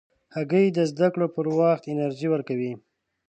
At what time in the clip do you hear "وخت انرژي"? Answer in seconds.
1.59-2.27